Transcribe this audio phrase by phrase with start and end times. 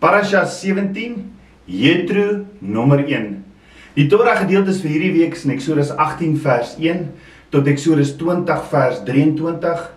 [0.00, 1.24] Parasha 17
[1.66, 3.44] Jethro nommer 1.
[3.96, 7.08] Die Torah gedeeltes vir hierdie week is in Eksodus 18 vers 1
[7.50, 9.88] tot Eksodus 20 vers 23.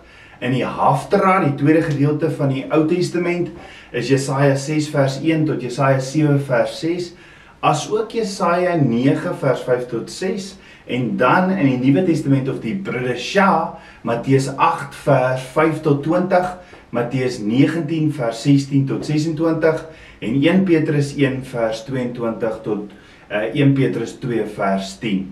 [0.42, 3.52] In die Haftara, die tweede gedeelte van die Ou Testament,
[3.94, 7.12] is Jesaja 6 vers 1 tot Jesaja 7 vers 6,
[7.62, 10.56] asook Jesaja 9 vers 5 tot 6
[10.90, 16.56] en dan in die Nuwe Testament of die Bridesha, Matteus 8 vers 5 tot 20
[16.92, 19.84] Matteus 19 vers 16 tot 26
[20.20, 25.22] en 1 Petrus 1 vers 22 tot uh, eh, 1 Petrus 2 vers 10.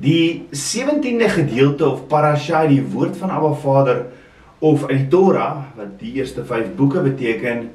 [0.00, 4.00] Die 17de gedeelte of parasha, die woord van Abba Vader
[4.64, 7.68] of uit die Torah wat die eerste 5 boeke beteken,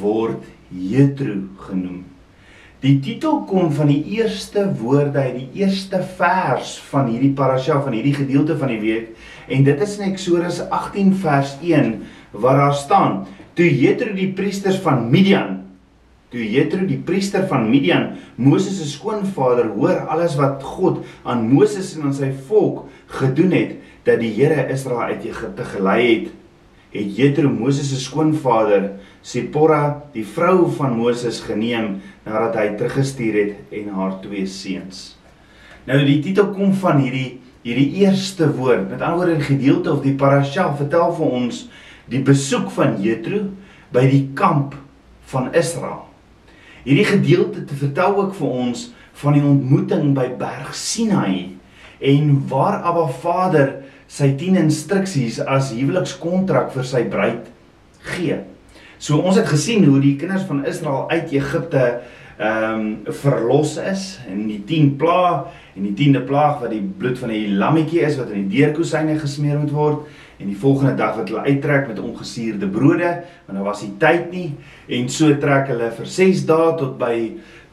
[0.00, 0.40] word
[0.72, 1.36] Jethro
[1.68, 2.00] genoem.
[2.82, 7.94] Die titel kom van die eerste woorde uit die eerste vers van hierdie parasha van
[7.94, 9.12] hierdie gedeelte van die week
[9.52, 11.92] en dit is in Eksodus 18 vers 1
[12.32, 15.60] waar daar staan: Toe Jethro die priesters van Midian,
[16.32, 21.92] toe Jethro die priester van Midian, Moses se skoonvader hoor alles wat God aan Moses
[21.96, 22.86] en aan sy volk
[23.20, 23.76] gedoen het
[24.08, 26.30] dat die Here Israel uit Egipte gelei het,
[26.96, 33.76] het Jethro Moses se skoonvader Sipora, die vrou van Moses geneem nadat hy teruggestuur het
[33.78, 35.12] en haar twee seuns.
[35.86, 38.88] Nou die titel kom van hierdie hierdie eerste woord.
[38.90, 41.60] Met ander woorde die gedeelte of die parasha vertel vir ons
[42.10, 43.44] die besoek van Jethro
[43.92, 44.74] by die kamp
[45.32, 46.06] van Israel.
[46.82, 48.88] Hierdie gedeelte te vertel ook vir ons
[49.22, 51.52] van die ontmoeting by Berg Sinai
[52.02, 53.74] en waar Abba Vader
[54.10, 57.46] sy 10 instruksies as huwelikskontrak vir sy bruid
[58.12, 58.40] gee.
[59.02, 61.86] So ons het gesien hoe die kinders van Israel uit Egipte
[62.42, 67.18] ehm um, verlos is en die 10 plaag en die 10de plaag wat die bloed
[67.20, 70.08] van die lammetjie is wat in die deurkosyne gesmeer moet word
[70.42, 73.10] en die volgende dag wat hulle uittrek met ongesuurde brode
[73.46, 74.48] want daar was nie tyd nie.
[74.88, 77.16] En so trek hulle vir 6 dae tot by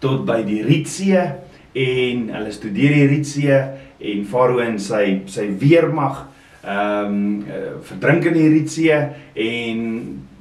[0.03, 1.25] tot by die Rietsee.
[1.73, 3.59] En hulle studeer die Rietsee
[3.99, 6.25] en Farao en sy sy weermag
[6.59, 7.45] ehm um,
[7.87, 8.97] verdrink in die Rietsee.
[9.33, 9.85] En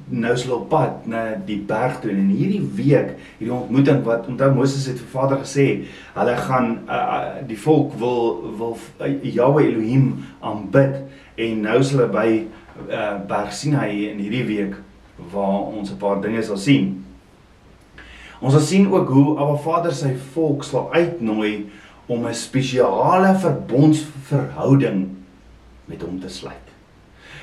[0.09, 2.11] nou is hulle op pad na die berg toe.
[2.11, 5.67] En in hierdie week hierdie ontmoeting wat onthou Moses het vir Vader gesê
[6.15, 8.21] hulle gaan uh, uh, die volk wil
[8.59, 10.97] wil uh, Yahweh Elohim aanbid
[11.39, 12.29] en nou is hulle by
[12.89, 14.77] uh, Berg Sinai in hierdie week
[15.31, 17.03] waar ons 'n paar dinge sal sien.
[18.39, 21.69] Ons sal sien ook hoe Abba Vader sy volk sal uitnooi
[22.07, 25.07] om 'n spesiale verbondsverhouding
[25.85, 26.67] met hom te sluit.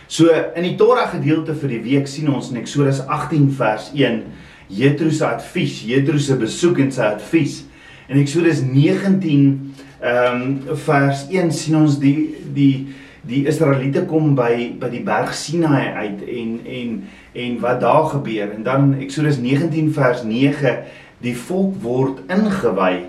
[0.07, 4.23] So in die Torah gedeelte vir die week sien ons in Eksodus 18 vers 1
[4.69, 7.65] Jethro se advies, Jethro se besoek en sy advies.
[8.09, 12.87] In Eksodus 19 ehm um, vers 1 sien ons die die
[13.27, 16.93] die Israeliete kom by by die berg Sinai uit en en
[17.37, 18.53] en wat daar gebeur.
[18.55, 20.77] En dan Eksodus 19 vers 9
[21.25, 23.07] die volk word ingewy.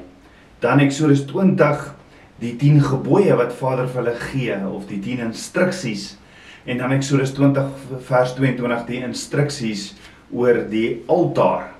[0.59, 1.93] Dan Eksodus 20
[2.41, 6.15] die 10 gebooie wat Vader vir hulle gee of die 10 instruksies.
[6.65, 7.71] En dan Eksodus 20
[8.09, 9.93] vers 22 die instruksies
[10.33, 11.76] oor die altaar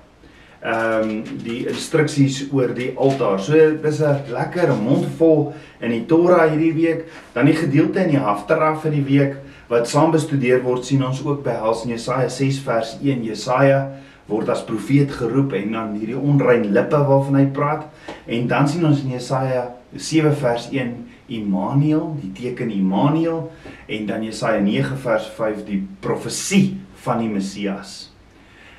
[0.67, 1.11] ehm um,
[1.43, 3.39] die instruksies oor die altaar.
[3.39, 7.05] So dis 'n lekker mondvol in die Torah hierdie week.
[7.33, 9.35] Dan die gedeelte in die Haftara vir die week
[9.69, 13.23] wat saam bestudeer word, sien ons ook by Hels in Jesaja 6 vers 1.
[13.23, 13.91] Jesaja
[14.27, 17.87] word as profeet geroep en dan hierdie onrein lippe waarvan hy praat.
[18.25, 23.51] En dan sien ons in Jesaja 7 vers 1 Immanuel, die teken Immanuel
[23.87, 28.16] en dan Jesaja 9 vers 5 die profesie van die Messias.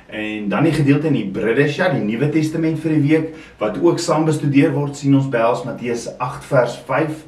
[0.09, 3.27] En dan die gedeelte in Hebreësja, die Nuwe Testament vir die week
[3.59, 7.19] wat ook saam bestudeer word, sien ons by ons Matteus 8 vers 5,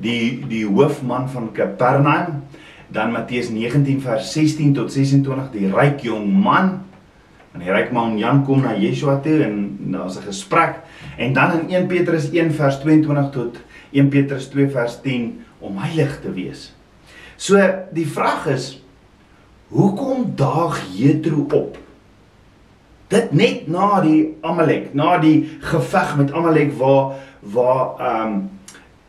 [0.00, 2.40] die die hoofman van Kapernaum,
[2.92, 6.78] dan Matteus 19 vers 16 tot 26, die ryk jong man.
[7.52, 10.80] En die ryk man Jan kom na Yeshua toe en daar's 'n gesprek
[11.18, 13.60] en dan in 1 Petrus 1 vers 22 tot
[13.92, 16.72] 1 Petrus 2 vers 10 om heilig te wees.
[17.36, 17.60] So
[17.92, 18.80] die vraag is
[19.68, 21.81] hoekom daag Jethro op?
[23.12, 28.42] Dit net na die Amalek, na die geveg met Amalek waar waar ehm um,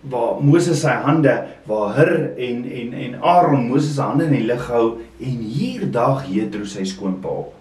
[0.04, 1.32] waar Moses sy hande,
[1.64, 5.86] waar Hur en en en Aaron Moses se hande in die lug hou en hier
[5.92, 7.54] daag Jethro sy skoonpa op.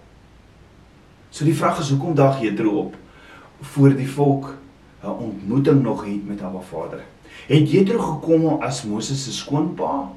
[1.30, 2.96] So die vraag is hoekom daag Jethro op
[3.74, 4.56] voor die volk
[5.04, 7.04] 'n ontmoeting nog het met Abba Vader?
[7.46, 10.10] Het Jethro gekom as Moses se skoonpa?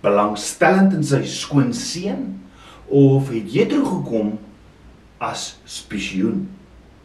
[0.00, 2.40] Belangstellend in sy skoonseun
[2.86, 4.38] of het Jethro gekom
[5.22, 6.48] as spioen.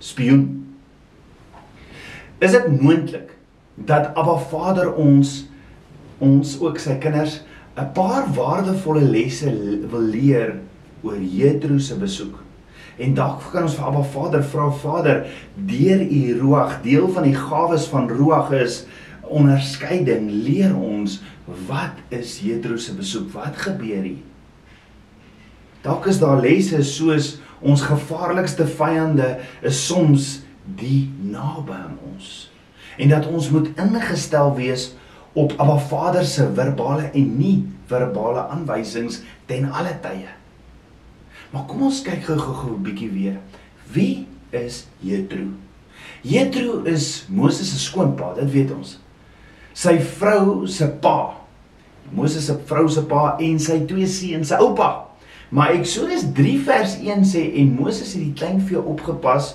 [0.02, 0.46] Spioen.
[2.42, 3.36] Is dit moontlik
[3.76, 5.44] dat Abba Vader ons
[6.18, 7.42] ons ook sy kinders
[7.78, 9.54] 'n paar waardevolle lesse
[9.90, 10.60] wil leer
[11.02, 12.44] oor Jethro se besoek?
[12.98, 15.26] En dalk kan ons vir Abba Vader vra Vader,
[15.56, 18.86] deur u Ruach, deel van die gawes van Ruach is
[19.22, 21.22] onderskeiding, leer ons
[21.68, 23.30] wat is Jethro se besoek?
[23.34, 24.24] Wat gebeur hier?
[25.82, 30.42] Dalk is daar lesse soos ons gevaarlikste vyande is soms
[30.78, 32.50] die naby aan ons.
[32.98, 34.92] En dat ons moet ingestel wees
[35.38, 40.34] op Abba Vader se verbale en nie verbale aanwysings ten alle tye.
[41.54, 43.38] Maar kom ons kyk gou-gou 'n bietjie weer.
[43.92, 45.48] Wie is Jethro?
[46.22, 49.00] Jethro is Moses se skoonpa, dit weet ons.
[49.74, 51.38] Sy vrou se pa.
[52.12, 55.07] Moses se vrou se pa en sy twee seuns se oupa.
[55.50, 59.54] Maar Eksodus 3 vers 1 sê en Moses het die kleinvee opgepas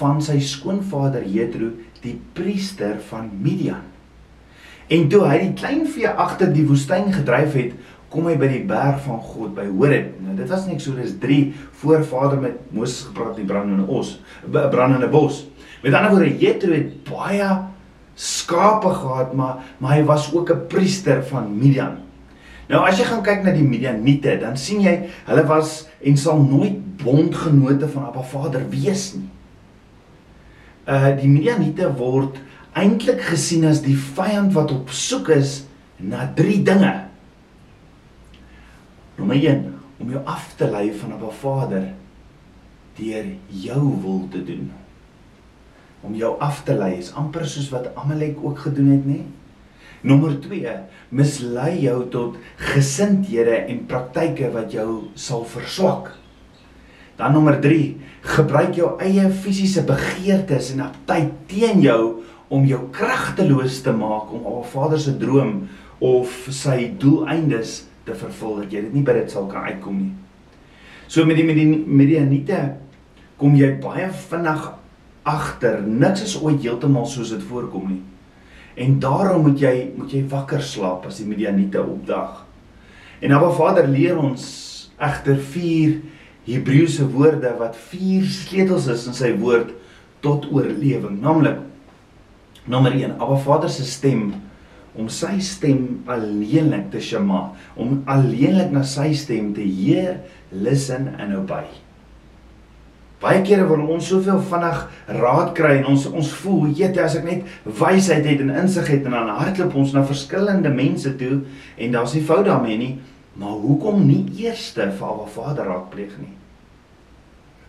[0.00, 1.72] van sy skoonvader Jethro,
[2.04, 3.86] die priester van Midian.
[4.90, 7.72] En toe hy die kleinvee agter die woestyn gedryf het,
[8.10, 10.16] kom hy by die berg van God by Horeb.
[10.24, 11.40] Nou dit was nie Eksodus 3
[11.82, 14.16] voor Vader met Moses gepraat die brandende os,
[14.50, 15.44] brandende bos.
[15.80, 17.48] Met ander woorde Jethro het baie
[18.20, 21.96] skape gehad, maar maar hy was ook 'n priester van Midian.
[22.70, 24.92] Nou as jy gaan kyk na die Midianiete, dan sien jy
[25.26, 29.26] hulle was en sal nooit bondgenote van Abba Vader wees nie.
[30.86, 32.38] Uh die Midianiete word
[32.78, 35.64] eintlik gesien as die vyand wat op soek is
[35.98, 36.92] na drie dinge.
[39.18, 39.66] Nommer 1
[40.00, 41.90] om jou af te lei van 'n Vader
[42.96, 44.70] deur jou wil te doen.
[46.02, 49.20] Om jou af te lei is amper soos wat Amalek ook gedoen het, nê?
[50.02, 50.76] Nommer 2
[51.12, 52.38] mislei jou tot
[52.72, 56.14] gesindhede en praktyke wat jou sal verswak.
[57.20, 57.98] Dan nommer 3
[58.36, 64.46] gebruik jou eie fisiese begeertes en aptyt teen jou om jou kragteloos te maak om
[64.48, 65.68] op Vader se droom
[66.00, 70.12] of sy doeleindes te vervul dat jy dit nie by dit sal kan uitkom nie.
[71.10, 72.60] So met die met die Midianiete
[73.40, 74.70] kom jy baie vinnig
[75.28, 78.00] agter niks is ooit heeltemal soos dit voorkom nie.
[78.80, 82.46] En daarom moet jy moet jy wakker slaap as die Midianiete opdag.
[83.20, 84.44] En Abba Vader leer ons
[85.00, 85.98] egter vier
[86.48, 89.74] Hebreëse woorde wat vier sleutels is in sy woord
[90.24, 91.60] tot oorlewing, naamlik
[92.70, 94.30] nommer 1, Abba Vader se stem
[94.98, 100.18] om sy stem alleenlik te shema, om alleenlik na sy stem te hear,
[100.50, 101.68] listen and obey.
[103.20, 104.84] Baie kere wil ons soveel vinnig
[105.20, 109.04] raad kry en ons ons voel, jete, as ek net wysheid het en insig het
[109.04, 111.42] en dan hardloop ons na verskillende mense toe
[111.76, 112.92] en daar's nie fout daarmee nie,
[113.36, 116.32] maar hoekom nie eerste vir Abba Vader raadpleeg nie?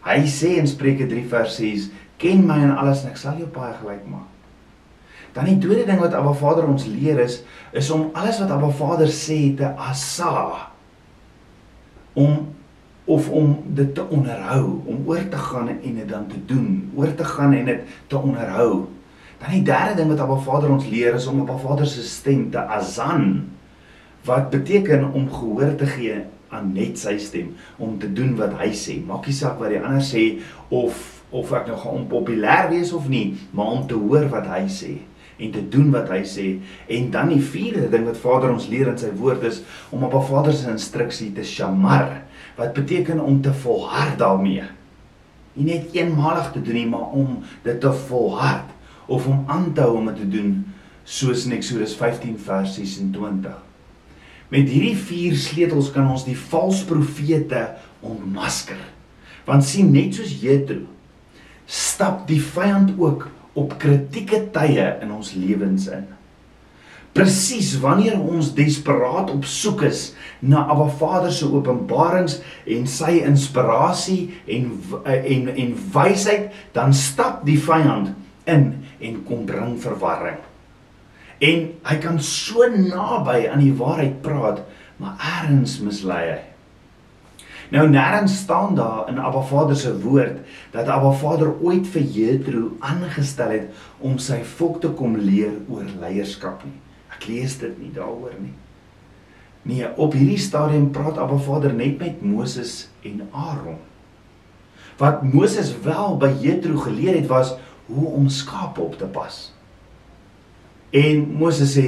[0.08, 1.90] Hy sê in Spreuke 3 vers 6,
[2.22, 4.30] ken my en alles en ek sal jou baie gelyk maak.
[5.36, 7.42] Dan die tweede ding wat Abba Vader ons leer is
[7.76, 10.72] is om alles wat Abba Vader sê te asa
[12.20, 12.48] om
[13.12, 17.14] of om dit te onderhou, om oor te gaan en dit dan te doen, oor
[17.16, 18.88] te gaan en dit te onderhou.
[19.42, 22.50] Dan die derde ding wat Abba Vader ons leer is om Abba Vader se stem
[22.54, 23.50] te azan
[24.28, 26.20] wat beteken om gehoor te gee
[26.54, 29.00] aan net sy stem om te doen wat hy sê.
[29.08, 30.28] Maak nie saak wat die ander sê
[30.70, 34.66] of of ek nou gaan onpopulêr wees of nie, maar om te hoor wat hy
[34.68, 34.98] sê
[35.42, 36.48] en te doen wat hy sê.
[36.92, 40.14] En dan die vierde ding wat Vader ons leer in sy woord is om op
[40.14, 42.22] 'n Vader se instruksie te shamar,
[42.56, 44.64] wat beteken om te volhard daarmee.
[45.54, 48.70] Nie net eenmalig te doen nie, maar om dit te volhard
[49.06, 50.54] of om aan te hou om dit te doen
[51.04, 53.58] soos in Eksodus 15 vers 26.
[54.52, 57.66] Met hierdie vier sleutels kan ons die valse profete
[58.00, 58.80] ontmasker.
[59.48, 60.88] Want sien net soos Jethro
[61.72, 66.04] stap die vyand ook op kritieke tye in ons lewens in.
[67.12, 74.30] Presies wanneer ons desperaat op soek is na Abba Vader se openbarings en sy inspirasie
[74.48, 74.70] en
[75.04, 78.14] en en wysheid, dan stap die vyand
[78.48, 78.64] in
[79.04, 80.40] en kom bring verwarring.
[81.42, 84.62] En hy kan so naby aan die waarheid praat,
[85.02, 86.40] maar eers mislei hy.
[87.72, 90.40] Nou nêrens staan daar in Abba Vader se woord
[90.72, 95.92] dat Abba Vader ooit vir Jethro aangestel het om sy volk te kom leer oor
[96.00, 96.80] leierskap nie.
[97.22, 98.56] Ek lees dit nie daaroor nie.
[99.70, 103.78] Nee, op hierdie stadium praat Abba Vader net met Moses en Aaron.
[104.98, 107.54] Wat Moses wel by Jethro geleer het was
[107.86, 109.52] hoe om skape op te pas.
[110.90, 111.86] En Moses sê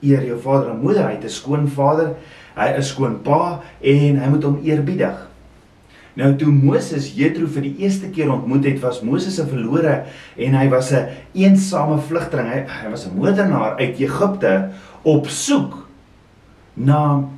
[0.00, 2.16] eer jou vader en moeder, hy het 'n skoon vader,
[2.56, 5.29] hy is skoon pa en hy moet hom eerbiedig.
[6.18, 10.04] Nou toe Moses Jethro vir die eerste keer ontmoet het, was Moses 'n verlore
[10.36, 12.48] en hy was 'n een eensame vlugteling.
[12.48, 14.70] Hy, hy was 'n moordenaar uit Egipte
[15.02, 15.86] op soek
[16.74, 17.28] na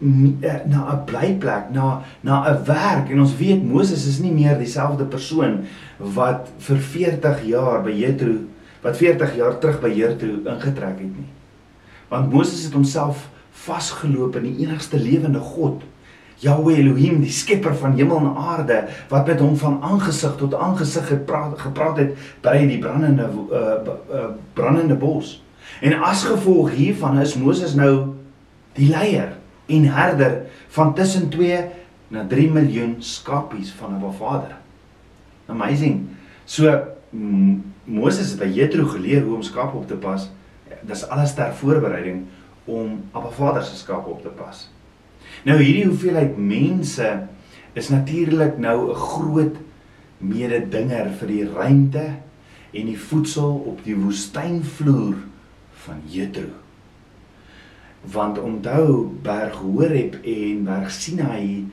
[0.00, 5.04] na 'n blyplek, na na 'n werk en ons weet Moses is nie meer dieselfde
[5.04, 5.66] persoon
[5.98, 8.34] wat vir 40 jaar by Jethro
[8.82, 11.30] wat 40 jaar terug by Jethro ingetrek het nie.
[12.08, 15.82] Want Moses het homself vasgeloop in die enigste lewende God.
[16.38, 21.06] Yahweh Elohim, die skepper van hemel en aarde, wat met hom van aangesig tot aangesig
[21.06, 22.14] gepraat gepraat het
[22.44, 23.74] by die brandende uh,
[24.14, 25.38] uh, brandende bos.
[25.82, 28.14] En as gevolg hiervan is Moses nou
[28.78, 29.34] die leier
[29.66, 30.40] en herder
[30.74, 31.58] van tussen 2
[32.14, 34.56] na 3 miljoen skapies van 'n Vader.
[35.46, 36.08] Amazing.
[36.44, 36.78] So
[37.84, 40.30] Moses het by Jethro geleer hoe om skape op te pas.
[40.82, 42.26] Dis alles ter voorbereiding
[42.64, 44.68] om Abba Vader se skape op te pas.
[45.46, 47.08] Nou hierdie hoeveelheid mense
[47.78, 49.56] is natuurlik nou 'n groot
[50.18, 52.06] mededinger vir die ruimte
[52.72, 55.16] en die voedsel op die woestynvloer
[55.84, 56.50] van Jethro.
[58.02, 61.66] Want onthou Berg Horeb en Berg Sinai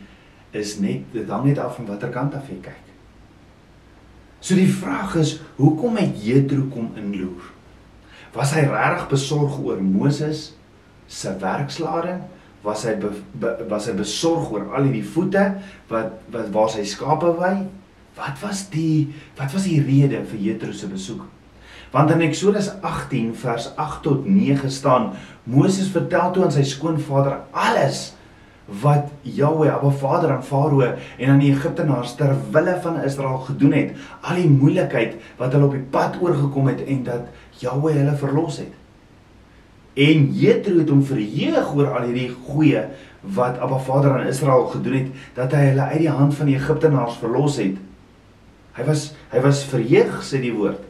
[0.52, 2.82] is net dit hang net af van watter kant af jy kyk.
[4.40, 7.52] So die vraag is, hoekom het Jethro kom inloer?
[8.36, 10.54] Was hy regtig besorg oor Moses
[11.08, 12.22] se werkslading?
[12.66, 15.46] Was hy be, be, was hy besorg oor al die voete
[15.92, 17.54] wat wat waar sy skape wy?
[18.18, 21.24] Wat was die wat was die rede vir Jethro se besoek?
[21.94, 25.14] Want in Eksodus 18 vers 8 tot 9 staan
[25.48, 28.10] Moses vertel toe aan sy skoonvader alles
[28.82, 33.76] wat Jahweh, Abba Vader aan Farao en aan die Egiptenaars ter wille van Israel gedoen
[33.78, 33.92] het,
[34.26, 38.58] al die moeilikheid wat hulle op die pad oorgekom het en dat Jahweh hulle verlos
[38.64, 38.74] het.
[39.96, 42.84] En Jethro het hom verheug oor al hierdie goeie
[43.36, 46.58] wat Abba Vader aan Israel gedoen het, dat hy hulle uit die hand van die
[46.60, 47.80] Egiptenaars verlos het.
[48.76, 50.84] Hy was hy was verheug sê die woord.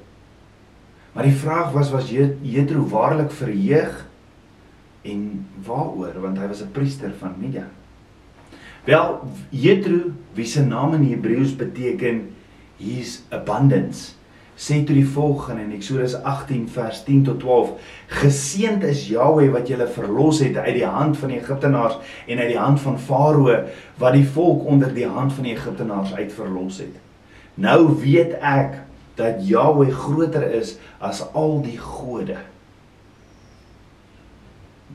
[1.14, 4.02] Maar die vraag was was Jethro waarlik verheug
[5.06, 5.22] en
[5.64, 7.70] waaroor want hy was 'n priester van Midian.
[8.86, 12.34] Wel Jethro wie se naam in Hebreëus beteken
[12.78, 14.14] he's abundance
[14.56, 17.72] sê toe die volgende in Eksodus 18 vers 10 tot 12
[18.22, 21.98] geseend is Jahweh wat julle verlos het uit die hand van die Egiptenaars
[22.28, 23.58] en uit die hand van Farao
[24.00, 26.96] wat die volk onder die hand van die Egiptenaars uitverlos het.
[27.60, 28.80] Nou weet ek
[29.20, 32.38] dat Yahweh groter is as al die gode.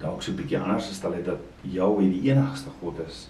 [0.00, 3.28] Dalk so 'n bietjie anders gestel het dat Yahweh die enigste God is.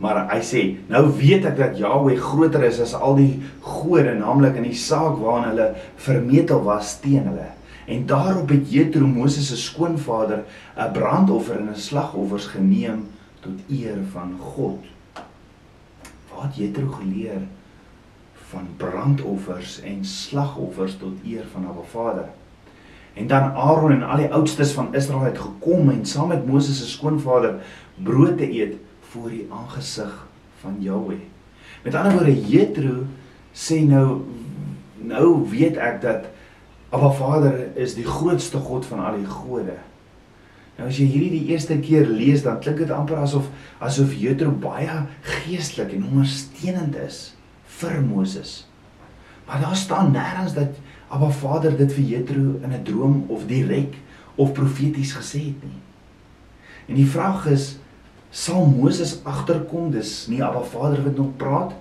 [0.00, 4.56] Maar hy sê, nou weet ek dat Yahweh groter is as al die gode, naamlik
[4.56, 5.68] in die saak waarin hulle
[6.00, 7.50] vermetel was teen hulle.
[7.90, 10.44] En daarop het Jethro Moses se skoonvader
[10.76, 13.08] 'n brandoffer en 'n slagoffers geneem
[13.40, 14.80] tot eer van God.
[16.32, 17.44] Wat het Jethro geleer?
[18.50, 22.28] van brandoffers en slagoffers tot eer van Abba Vader.
[23.14, 26.78] En dan Aaron en al die oudstes van Israel het gekom en saam met Moses
[26.78, 27.60] se skoonvader
[28.02, 28.78] brood te eet
[29.10, 30.26] voor die aangesig
[30.60, 31.22] van Jahweh.
[31.82, 33.04] Met ander woorde Jethro
[33.52, 34.20] sê nou
[35.00, 36.28] nou weet ek dat
[36.90, 39.78] Abba Vader is die grootste God van al die gode.
[40.76, 43.48] Nou as jy hierdie die eerste keer lees dan klink dit amper asof
[43.80, 47.20] asof Jethro baie geestelik en ondersteunend is
[47.80, 48.64] vir Moses.
[49.46, 50.78] Maar daar staan nêrens dat
[51.10, 53.96] Abba Vader dit vir Jethro in 'n droom of direk
[54.36, 55.80] of profeties gesê het nie.
[56.86, 57.78] En die vraag is
[58.30, 61.74] sal Moses agterkom dis nie Abba Vader wat nog praat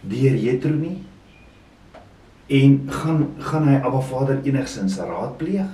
[0.00, 1.02] deur Jethro nie?
[2.46, 5.68] En gaan gaan hy Abba Vader enigsins raadpleeg?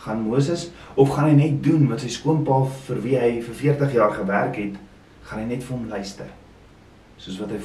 [0.00, 3.96] Gaan Moses of gaan hy net doen wat sy skoonpa vir wie hy vir 40
[3.98, 4.78] jaar gewerk het,
[5.28, 6.30] gaan hy net vir hom luister?
[7.20, 7.58] Soos wat hy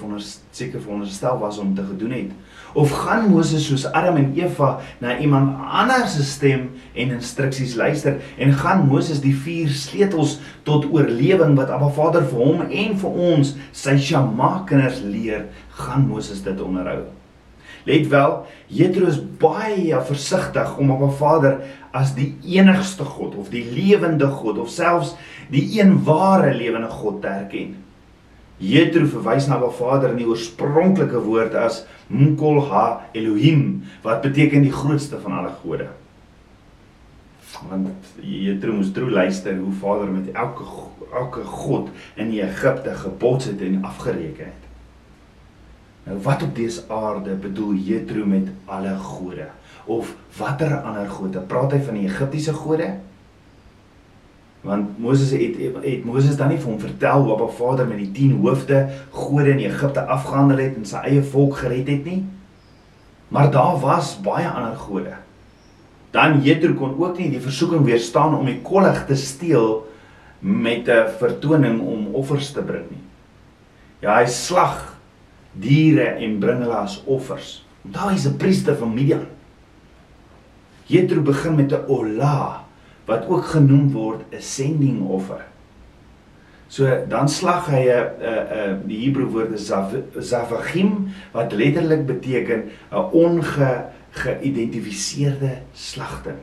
[0.51, 2.31] seker veronderstel was om te gedoen het?
[2.75, 8.19] Of gaan Moses soos Adam en Eva na iemand anders se stem en instruksies luister
[8.37, 13.21] en gaan Moses die vier sleutels tot oorlewing wat Abba Vader vir hom en vir
[13.29, 15.47] ons sy Shama kinders leer,
[15.79, 17.05] gaan Moses dit onderhou?
[17.85, 21.57] Let wel, Jethro is baie versigtig om Abba Vader
[21.95, 25.15] as die enigste God of die lewende God of selfs
[25.53, 27.75] die een ware lewende God te erken.
[28.57, 32.85] Jethro verwys na Abba Vader in die oorspronklike woord as Mkol Ha
[33.17, 35.89] Elohim wat beteken die grootste van alle gode.
[37.69, 40.67] Want Jethro moes trou luister hoe Vader met elke
[41.15, 44.63] elke god in Egipte gebots het en afgereken het.
[46.05, 49.47] Nou wat op dese aarde bedoel Jethro met alle gode
[49.85, 51.39] of watter ander gode?
[51.39, 52.89] Praat hy van die Egiptiese gode?
[54.65, 58.11] Want Moses het het Moses dan nie vir hom vertel hoe Abba Vader met die
[58.15, 58.79] 10 hoofde
[59.13, 62.23] gode in Egipte afgehandel het en sy eie volk gered het nie.
[63.29, 65.13] Maar daar was baie ander gode.
[66.15, 69.85] Dan Jethro kon ook nie die versoeking weerstaan om die kollig te steel
[70.39, 73.03] met 'n vertoning om offers te bring nie.
[74.01, 74.97] Ja, hy slag
[75.51, 77.65] diere en bring hulle as offers.
[77.85, 79.25] Onthou hy's 'n priester van Midian.
[80.85, 82.64] Jethro begin met 'n ola
[83.05, 85.45] wat ook genoem word 'n sending offer.
[86.67, 89.71] So dan slag hy 'n 'n die Hebreë woord is
[90.19, 96.37] zavagim wat letterlik beteken 'n onge geïdentifiseerde slagting.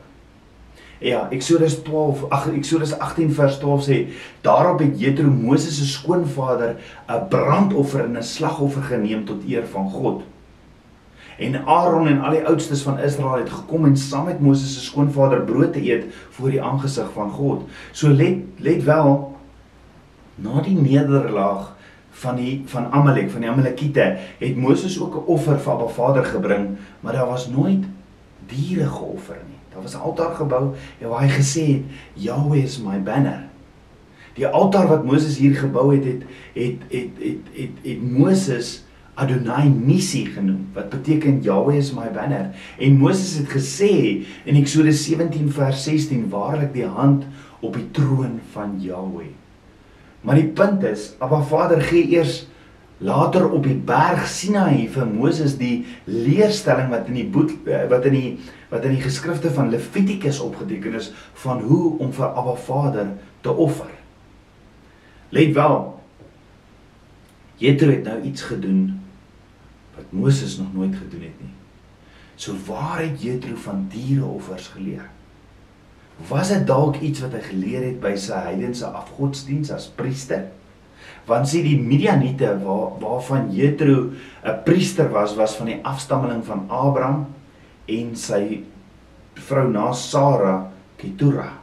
[1.03, 3.97] Ja, Eksodus 12, ag Eksodus 18 vers 12 sê
[4.41, 6.75] daarop het Jethro Moses se skoonvader
[7.07, 10.23] 'n brandoffer en 'n slagoffer geneem tot eer van God.
[11.43, 14.83] En Aaron en al die oudstes van Israel het gekom en saam met Moses se
[14.85, 16.05] skoonvader brood te eet
[16.37, 17.65] voor die aangesig van God.
[17.91, 19.15] So let let wel
[20.35, 21.73] na die nederlaag
[22.23, 24.05] van die van Amalek, van die Amalekiete,
[24.39, 27.83] het Moses ook 'n offer vir Abba Vader gebring, maar daar was nooit
[28.47, 29.59] diere geoffer nie.
[29.73, 31.83] Daar was 'n altaar gebou en waar hy gesê het,
[32.13, 33.43] "Yahweh is my banner."
[34.33, 36.23] Die altaar wat Moses hier gebou het, het
[36.53, 38.83] het het het het, het, het Moses
[39.15, 43.93] Adonai Nisi genoem wat beteken Yahweh is my banner en Moses het gesê
[44.45, 47.27] in Eksodus 17 vers 16 waarlik die hand
[47.61, 49.31] op die troon van Yahweh
[50.23, 52.45] Maar die punt is, Abba Vader gee eers
[53.03, 58.07] later op die berg Sinaï vir Moses die leerstelling wat in die boek eh, wat
[58.07, 58.29] in die
[58.71, 61.11] wat in die geskrifte van Levitikus opgeteken is
[61.43, 63.11] van hoe om vir Abba Vader
[63.43, 63.91] te offer.
[65.35, 65.75] Let wel.
[67.59, 69.02] Jethro het nou iets gedoen
[69.95, 71.53] wat Moses nog nooit gedoen het nie.
[72.35, 75.09] So waar het Jethro van diereoffers geleer?
[76.29, 80.49] Was dit dalk iets wat hy geleer het by sy heidense afgodsdiens as priester?
[81.27, 84.11] Want sê die Midianiete waar waarvan Jethro
[84.43, 87.25] 'n priester was, was van die afstammeling van Abraham
[87.85, 88.63] en sy
[89.33, 91.62] vrou na Sara, Ketura.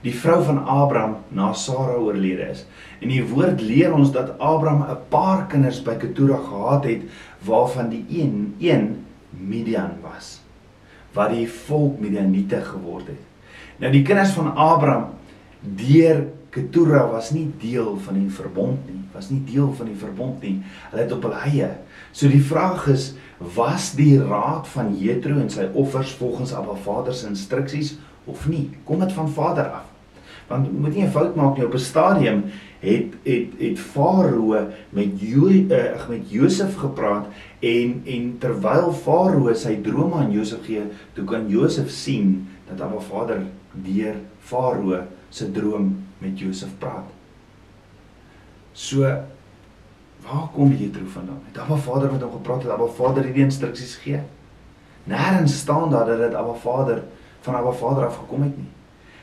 [0.00, 2.64] Die vrou van Abraham na Sara oorlede is.
[3.00, 7.02] En die woord leer ons dat Abraham 'n paar kinders by Ketura gehad het
[7.44, 10.40] waarvan die een een Midian was
[11.12, 13.22] wat die volk Midianiete geword het.
[13.82, 15.04] Nou die kinders van Abraham
[15.60, 20.42] deur Ketura was nie deel van die verbond nie, was nie deel van die verbond
[20.42, 20.56] nie.
[20.90, 21.68] Hulle het op hul eie.
[22.10, 23.12] So die vraag is,
[23.54, 27.94] was die raad van Jethro en sy offers volgens Abba Vader se instruksies
[28.26, 28.66] of nie?
[28.84, 29.89] Kom dit van Vader af?
[30.50, 32.44] Want moet nie 'n fout maak nie op 'n stadium
[32.80, 37.26] het het het Farao met Jo uh, met Josef gepraat
[37.60, 40.82] en en terwyl Farao sy drome aan Josef gee,
[41.12, 47.06] toe kan Josef sien dat Abba Vader deur Farao se droom met Josef praat.
[48.72, 49.00] So
[50.20, 51.42] waar kom Jethro vandaan?
[51.52, 52.72] Het Abba Vader met hom gepraat het?
[52.72, 54.20] Abba Vader hierdie instruksies gee?
[55.04, 57.02] Nêrens staan daar dat dit Abba Vader
[57.40, 58.68] van Abba Vader af gekom het nie.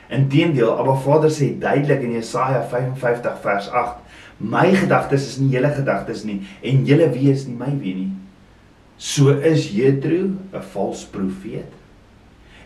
[0.08, 3.98] Inteendeel, Abba Vader sê duidelik in Jesaja 55 vers 8:
[4.38, 8.12] My gedagtes is nie julle gedagtes nie en julle wees is nie my wees nie.
[8.98, 11.72] So is Jethro 'n vals profeet.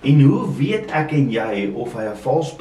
[0.02, 2.55] En hoe weet ek en jy of hy 'n vals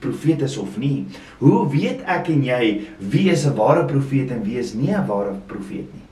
[0.00, 1.06] profeet is of nie?
[1.38, 5.06] Hoe weet ek en jy wie is 'n ware profeet en wie is nie 'n
[5.06, 6.06] ware profeet nie?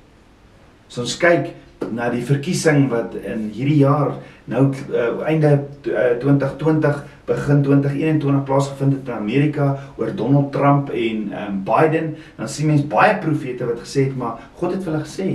[0.89, 1.55] So ons kyk
[1.93, 8.93] na die verkiesing wat in hierdie jaar nou uh, einde uh, 2020 begin 2021 plaasgevind
[8.93, 13.83] het in Amerika oor Donald Trump en um, Biden, dan sien mens baie profete wat
[13.83, 15.31] gesê het maar God het vir hulle gesê.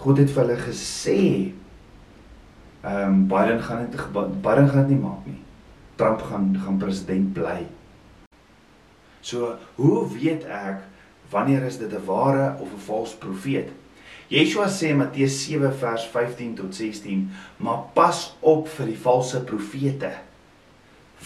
[0.00, 1.20] God het vir hulle gesê
[2.80, 4.00] Ehm um, Biden gaan dit
[4.40, 5.40] Biden gaan dit nie maak nie.
[5.94, 7.66] Trump gaan gaan president bly.
[9.20, 10.86] So, hoe weet ek
[11.30, 13.68] wanneer is dit 'n ware of 'n vals profeet?
[14.28, 19.44] Yeshua sê in Matteus 7 vers 15 tot 16: "Maar pas op vir die valse
[19.44, 20.10] profete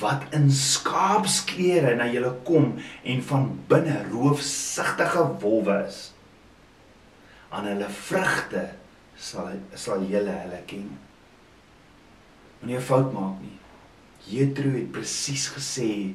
[0.00, 6.00] wat in skaapsklere na julle kom en van binne roofsigtige wolwe is.
[7.54, 8.64] Aan hulle vrugte
[9.16, 10.88] sal sal julle hulle ken."
[12.60, 13.58] moenie 'n fout maak nie.
[14.24, 16.14] Jethro het presies gesê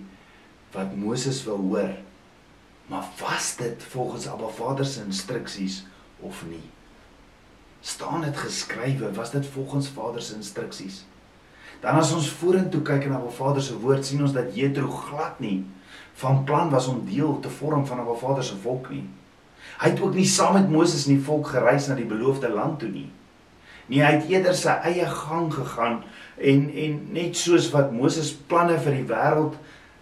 [0.73, 1.93] wat Moses wou hoor.
[2.89, 5.85] Maar was dit volgens Abba Vader se instruksies
[6.19, 6.69] of nie?
[7.81, 11.05] staan dit geskrywe, was dit volgens Vader se instruksies?
[11.81, 15.39] Dan as ons vorentoe kyk na Abba Vader se woord, sien ons dat Jethro glad
[15.39, 15.63] nie
[16.19, 19.05] van plan was om deel te vorm van Abba Vader se volk nie.
[19.79, 22.81] Hy het ook nie saam met Moses en die volk gereis na die beloofde land
[22.81, 23.07] toe nie.
[23.89, 26.01] Nee, hy het eerder sy eie gang gegaan
[26.37, 29.55] en en net soos wat Moses planne vir die wêreld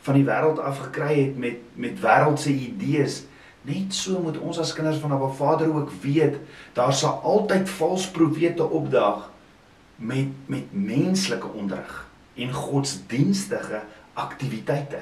[0.08, 3.22] van die wêreld af gekry het met met wêreldse idees
[3.68, 6.38] net so moet ons as kinders van Abba Vader ook weet
[6.74, 9.28] daar sal altyd valse profete opdaag
[9.98, 13.82] met met menslike onderrig en godsdienstige
[14.14, 15.02] aktiwiteite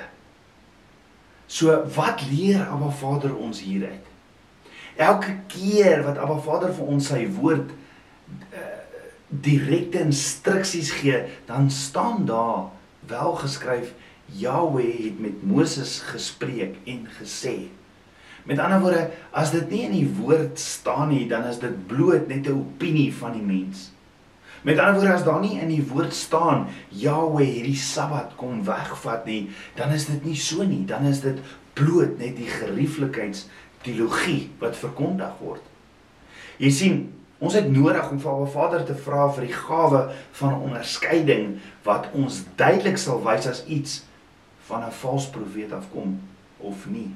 [1.45, 4.05] So wat leer Abba Vader ons hieruit?
[4.95, 8.63] Elke keer wat Abba Vader vir ons sy woord uh,
[9.45, 12.71] direkte instruksies gee, dan staan daar
[13.09, 13.93] wel geskryf
[14.33, 17.67] Yahweh het met Moses gespreek en gesê.
[18.45, 19.03] Met ander woorde,
[19.33, 23.13] as dit nie in die woord staan nie, dan is dit bloot net 'n opinie
[23.13, 23.91] van die mens.
[24.65, 29.27] Met ander woorde, as daar nie in die woord staan Yahweh hierdie Sabbat kom wegvat
[29.29, 31.37] nie, dan is dit nie so nie, dan is dit
[31.77, 33.45] bloot net die gerieflikheids
[33.85, 35.61] teologie wat verkondig word.
[36.57, 36.97] Jy sien,
[37.37, 40.01] ons het nodig om vir our Vader te vra vir die gawe
[40.39, 43.99] van onderskeiding wat ons duidelik sal wys as iets
[44.65, 46.17] van 'n valse profeet afkom
[46.57, 47.11] of nie.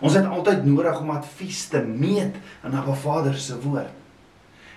[0.00, 3.99] Ons het altyd nodig om advies te meet in Abba Vader se woord.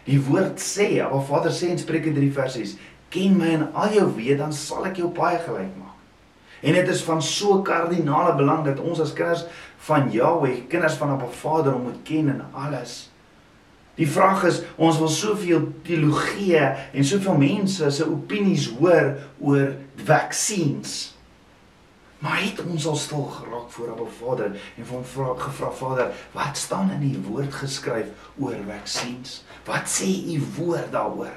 [0.06, 2.76] Die woord sê, Abba Vader sê in Spreuke 3 vers 6,
[3.10, 5.94] "Ken my in al jou weë, dan sal ek jou baie gelyk maak."
[6.62, 9.46] En dit is van so kardinale belang dat ons as kinders
[9.78, 13.10] van Jahweh, kinders van Abba Vader, moet ken in alles.
[13.96, 21.13] Die vraag is, ons wil soveel teologie en soveel mense se opinies hoor oor vaksines.
[22.24, 26.58] Maar het ons al stil geraak voor Abba Vader en van vra gevra Vader, wat
[26.58, 29.42] staan in die woord geskryf oor vaksines?
[29.68, 31.34] Wat sê u woord daaroor?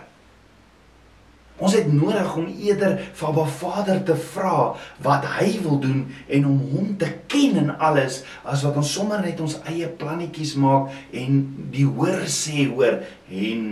[1.56, 6.48] Ons het nodig om eerder vir Abba Vader te vra wat hy wil doen en
[6.52, 10.94] om hom te ken in alles as wat ons sommer net ons eie plannetjies maak
[11.10, 11.42] en
[11.74, 13.62] die hoor sê hoor en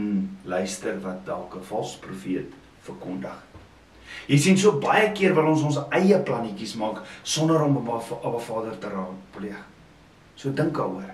[0.50, 2.50] luister wat dalk 'n valse profeet
[2.82, 3.53] verkondig.
[4.28, 7.90] Jy sien so baie keer wil ons ons eie plannetjies maak sonder om op
[8.20, 9.60] Abba Vader te raadpleeg.
[10.36, 11.12] So dink daaroor.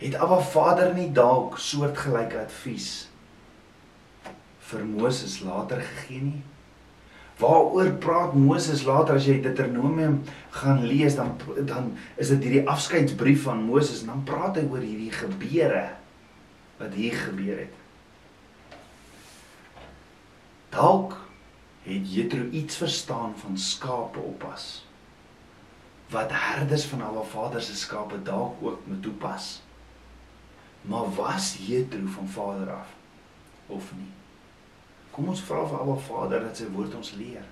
[0.00, 3.06] Het Abba Vader nie dalk soortgelyke advies
[4.66, 6.42] vir Moses later gegee nie?
[7.38, 10.22] Waaroor praat Moses later as jy Deuteronomium
[10.56, 11.34] gaan lees dan
[11.68, 15.84] dan is dit hierdie afskeidsbrief van Moses en dan praat hy oor hierdie gebeure
[16.80, 17.76] wat hier gebeur het.
[20.72, 21.16] Dalk
[21.86, 24.84] het Jethro iets verstaan van skape oppas
[26.10, 29.62] wat herders van Abba Vader se skape dalk ook moet toepas.
[30.82, 32.88] Maar was Jethro van Vader af
[33.66, 34.10] of nie?
[35.10, 37.42] Kom ons vra vir Abba Vader dat sy woord ons leer.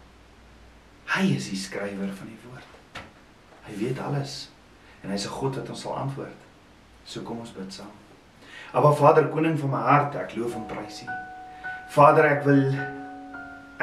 [1.15, 3.03] Hy is die skrywer van die woord.
[3.67, 4.51] Hy weet alles
[5.03, 6.41] en hy's 'n God wat ons sal antwoord.
[7.05, 7.93] So kom ons bid saam.
[8.73, 11.07] Abba Vader, koning van my hart, ek loof en prys U.
[11.89, 12.63] Vader, ek wil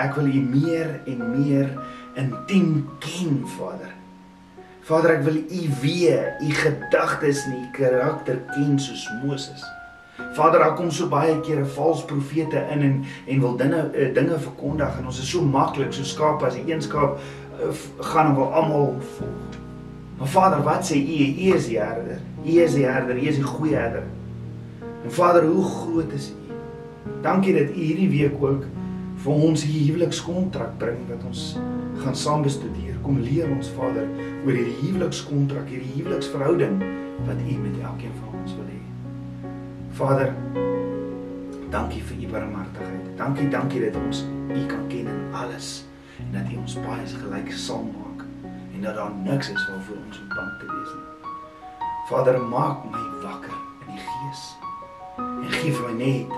[0.02, 1.70] Ek wil U meer en meer
[2.18, 3.92] intiem ken, Vader.
[4.88, 9.62] Vader, ek wil U weet, U gedagtes en U karakter ken soos Moses.
[10.34, 14.40] Vader, daar kom so baie kere valse profete in en en wil dinge uh, dinge
[14.40, 17.72] verkondig en ons is so maklik so skaap as 'n eenskaap uh,
[18.12, 19.58] gaan en wil almal volg.
[20.18, 21.22] Maar Vader, wat sê U?
[21.46, 22.20] U is die herder.
[22.46, 24.04] U is die herder, U is die goeie herder.
[25.04, 26.54] En Vader, hoe groot is U?
[27.22, 28.66] Dankie dat U hierdie week ook
[29.22, 31.42] vir ons hier huwelikskontrak bring wat ons
[32.02, 32.96] gaan saam bestudeer.
[33.06, 34.08] Kom leer ons Vader
[34.46, 36.80] oor hierdie huwelikskontrak, hierdie huweliksverhouding
[37.28, 38.80] wat U met elkeen van ons wil hê.
[40.00, 40.34] Vader,
[41.74, 43.12] dankie vir U barmhartigheid.
[43.20, 45.84] Dankie, dankie dat ons U kan ken in alles
[46.26, 50.24] en dat U ons baie gelyk sal maak en dat daar niks is waarvoor ons
[50.24, 51.30] moet bang te wees nie.
[52.10, 53.54] Vader, maak my wakker
[53.86, 54.44] in die gees
[55.22, 56.38] en gee vir my net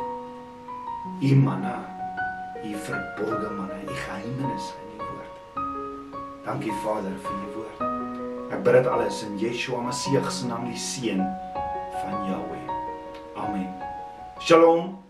[1.24, 1.93] U manna
[2.64, 5.36] u verborge manne, u geheimenis in u woord.
[6.46, 7.84] Dankie Vader vir u woord.
[8.54, 11.24] Ek bid dit alles in Yeshua Messie se naam, die seun
[12.02, 12.68] van Jahweh.
[13.36, 13.74] Amen.
[14.40, 15.03] Shalom.